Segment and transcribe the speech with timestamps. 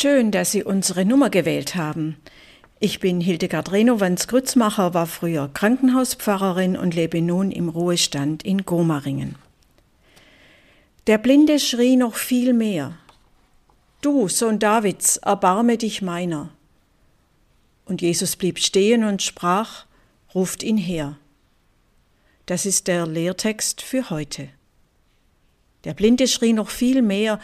[0.00, 2.18] Schön, dass Sie unsere Nummer gewählt haben.
[2.78, 9.34] Ich bin Hildegard Renowans-Grützmacher, war früher Krankenhauspfarrerin und lebe nun im Ruhestand in Gomaringen.
[11.08, 12.96] Der Blinde schrie noch viel mehr.
[14.00, 16.50] Du, Sohn Davids, erbarme dich meiner.
[17.84, 19.84] Und Jesus blieb stehen und sprach,
[20.32, 21.18] ruft ihn her.
[22.46, 24.48] Das ist der Lehrtext für heute.
[25.82, 27.40] Der Blinde schrie noch viel mehr,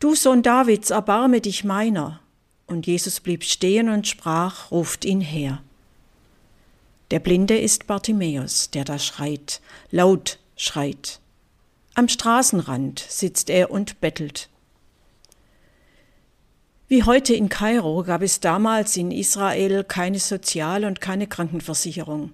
[0.00, 2.20] Du Sohn Davids, erbarme dich meiner.
[2.66, 5.60] Und Jesus blieb stehen und sprach, ruft ihn her.
[7.10, 11.18] Der Blinde ist Bartimäus, der da schreit, laut schreit.
[11.94, 14.48] Am Straßenrand sitzt er und bettelt.
[16.86, 22.32] Wie heute in Kairo gab es damals in Israel keine Sozial- und keine Krankenversicherung.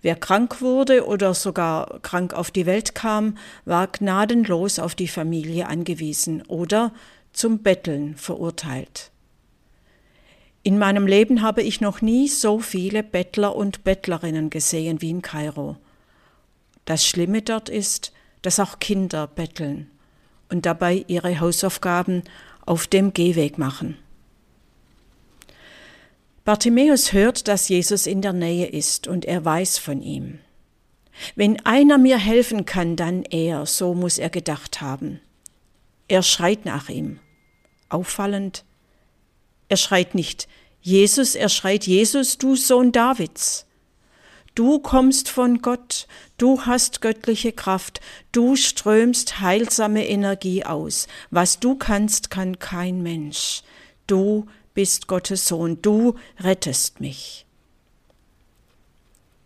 [0.00, 5.66] Wer krank wurde oder sogar krank auf die Welt kam, war gnadenlos auf die Familie
[5.66, 6.92] angewiesen oder
[7.32, 9.10] zum Betteln verurteilt.
[10.62, 15.22] In meinem Leben habe ich noch nie so viele Bettler und Bettlerinnen gesehen wie in
[15.22, 15.76] Kairo.
[16.84, 19.90] Das Schlimme dort ist, dass auch Kinder betteln
[20.48, 22.22] und dabei ihre Hausaufgaben
[22.66, 23.96] auf dem Gehweg machen.
[26.48, 30.38] Bartimäus hört, dass Jesus in der Nähe ist und er weiß von ihm.
[31.36, 35.20] Wenn einer mir helfen kann, dann er, so muss er gedacht haben.
[36.08, 37.18] Er schreit nach ihm.
[37.90, 38.64] Auffallend.
[39.68, 40.48] Er schreit nicht
[40.80, 43.66] Jesus, er schreit Jesus, du Sohn Davids.
[44.54, 46.06] Du kommst von Gott,
[46.38, 48.00] du hast göttliche Kraft,
[48.32, 51.08] du strömst heilsame Energie aus.
[51.30, 53.64] Was du kannst, kann kein Mensch.
[54.06, 54.46] Du
[54.78, 57.46] bist Gottes Sohn, du rettest mich.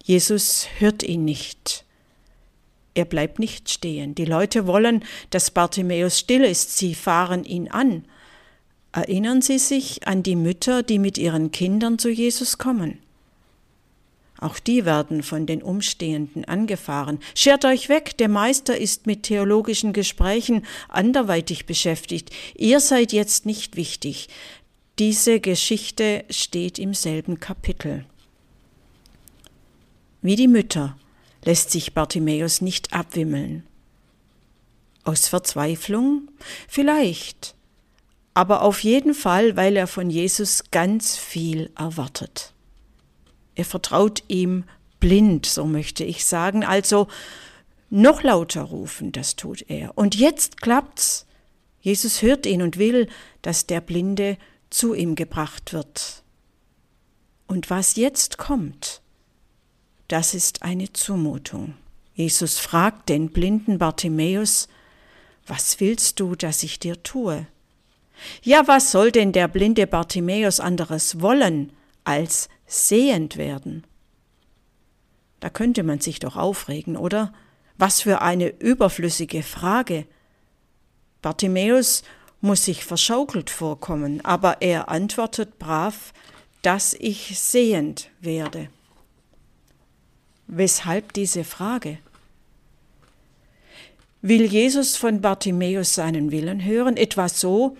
[0.05, 1.86] Jesus hört ihn nicht.
[2.92, 4.14] Er bleibt nicht stehen.
[4.14, 6.77] Die Leute wollen, dass Bartimäus still ist.
[6.77, 8.05] Sie fahren ihn an.
[8.92, 12.98] Erinnern Sie sich an die Mütter, die mit ihren Kindern zu Jesus kommen?
[14.39, 17.20] Auch die werden von den Umstehenden angefahren.
[17.34, 22.30] Schert euch weg, der Meister ist mit theologischen Gesprächen anderweitig beschäftigt.
[22.55, 24.28] Ihr seid jetzt nicht wichtig.
[24.98, 28.05] Diese Geschichte steht im selben Kapitel.
[30.20, 30.97] Wie die Mütter
[31.45, 33.67] lässt sich Bartimäus nicht abwimmeln.
[35.05, 36.29] Aus Verzweiflung?
[36.69, 37.55] Vielleicht.
[38.35, 42.52] Aber auf jeden Fall, weil er von Jesus ganz viel erwartet.
[43.55, 44.64] Er vertraut ihm
[45.01, 47.08] blind, so möchte ich sagen, also
[47.91, 49.97] noch lauter rufen, das tut er.
[49.97, 51.27] Und jetzt klappt's.
[51.81, 53.08] Jesus hört ihn und will,
[53.42, 54.39] dass der Blinde
[54.72, 56.22] zu ihm gebracht wird.
[57.46, 59.02] Und was jetzt kommt,
[60.08, 61.74] das ist eine Zumutung.
[62.14, 64.68] Jesus fragt den blinden Bartimäus,
[65.46, 67.46] was willst du, dass ich dir tue?
[68.42, 71.72] Ja, was soll denn der blinde Bartimäus anderes wollen,
[72.04, 73.84] als sehend werden.
[75.40, 77.33] Da könnte man sich doch aufregen, oder?
[77.77, 80.06] Was für eine überflüssige Frage.
[81.20, 82.02] Bartimäus
[82.42, 86.13] muss sich verschaukelt vorkommen, aber er antwortet brav,
[86.61, 88.69] dass ich sehend werde.
[90.48, 91.98] Weshalb diese Frage?
[94.20, 97.77] Will Jesus von Bartimäus seinen Willen hören, etwa so,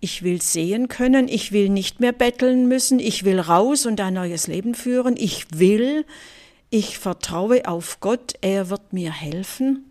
[0.00, 4.14] ich will sehen können, ich will nicht mehr betteln müssen, ich will raus und ein
[4.14, 6.04] neues Leben führen, ich will,
[6.70, 9.84] ich vertraue auf Gott, er wird mir helfen.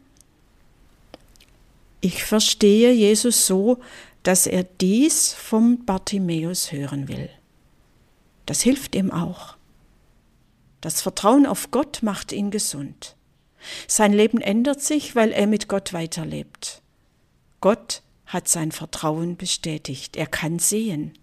[2.02, 3.78] Ich verstehe Jesus so,
[4.24, 7.30] dass er dies vom Bartimäus hören will.
[8.46, 9.56] Das hilft ihm auch.
[10.82, 13.16] Das Vertrauen auf Gott macht ihn gesund.
[13.88, 16.81] Sein Leben ändert sich, weil er mit Gott weiterlebt.
[17.60, 20.16] Gott hat sein Vertrauen bestätigt.
[20.16, 21.14] Er kann sehen.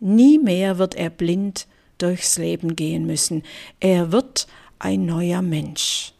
[0.00, 1.66] Nie mehr wird er blind
[1.98, 3.42] durchs Leben gehen müssen.
[3.80, 4.46] Er wird
[4.78, 6.12] ein neuer Mensch.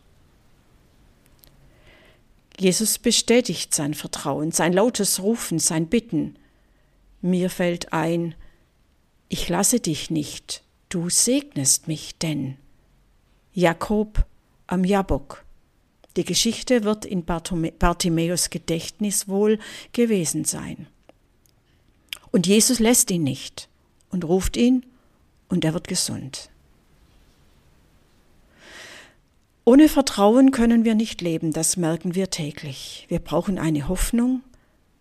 [2.59, 6.39] Jesus bestätigt sein Vertrauen, sein lautes Rufen, sein Bitten.
[7.21, 8.35] Mir fällt ein,
[9.29, 12.57] ich lasse dich nicht, du segnest mich denn.
[13.53, 14.27] Jakob
[14.67, 15.45] am Jabok.
[16.17, 19.59] Die Geschichte wird in Bartimäus Gedächtnis wohl
[19.93, 20.87] gewesen sein.
[22.33, 23.69] Und Jesus lässt ihn nicht
[24.11, 24.87] und ruft ihn
[25.49, 26.51] und er wird gesund.
[29.69, 33.05] Ohne Vertrauen können wir nicht leben, das merken wir täglich.
[33.09, 34.43] Wir brauchen eine Hoffnung,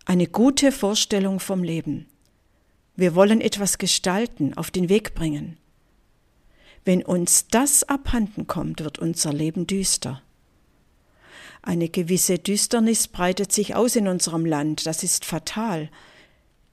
[0.06, 2.08] eine gute Vorstellung vom Leben.
[2.96, 5.56] Wir wollen etwas gestalten, auf den Weg bringen.
[6.84, 10.20] Wenn uns das abhanden kommt, wird unser Leben düster.
[11.62, 15.90] Eine gewisse Düsternis breitet sich aus in unserem Land, das ist fatal.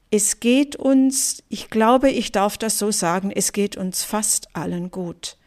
[0.10, 4.90] es geht uns, ich glaube, ich darf das so sagen, es geht uns fast allen
[4.90, 5.38] gut.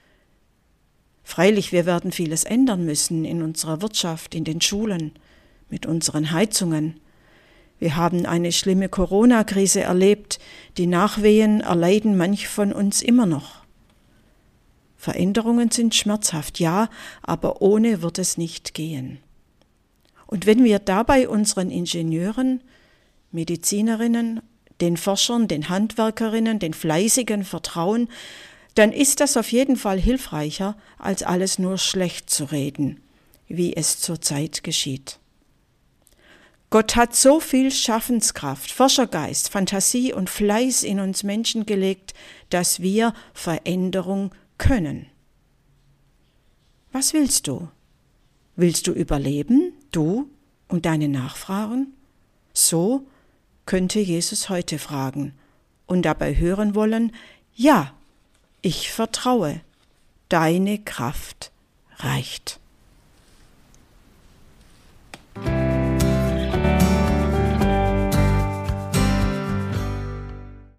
[1.28, 5.10] Freilich, wir werden vieles ändern müssen in unserer Wirtschaft, in den Schulen,
[5.68, 7.00] mit unseren Heizungen.
[7.80, 10.38] Wir haben eine schlimme Corona-Krise erlebt,
[10.76, 13.64] die Nachwehen erleiden manch von uns immer noch.
[14.96, 16.88] Veränderungen sind schmerzhaft, ja,
[17.22, 19.18] aber ohne wird es nicht gehen.
[20.28, 22.60] Und wenn wir dabei unseren Ingenieuren,
[23.32, 24.42] Medizinerinnen,
[24.80, 28.08] den Forschern, den Handwerkerinnen, den Fleißigen vertrauen,
[28.76, 33.00] dann ist das auf jeden Fall hilfreicher, als alles nur schlecht zu reden,
[33.48, 35.18] wie es zurzeit geschieht.
[36.68, 42.12] Gott hat so viel Schaffenskraft, Forschergeist, Fantasie und Fleiß in uns Menschen gelegt,
[42.50, 45.06] dass wir Veränderung können.
[46.92, 47.68] Was willst du?
[48.56, 50.28] Willst du überleben, du
[50.68, 51.94] und deine Nachfahren?
[52.52, 53.06] So
[53.64, 55.32] könnte Jesus heute fragen
[55.86, 57.12] und dabei hören wollen,
[57.54, 57.95] ja,
[58.66, 59.60] ich vertraue,
[60.28, 61.52] deine Kraft
[61.98, 62.58] reicht.